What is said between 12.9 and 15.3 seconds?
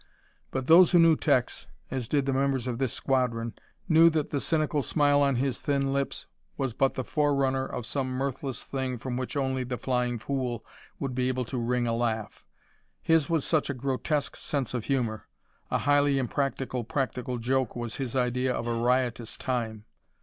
His was such a grotesque sense of humor;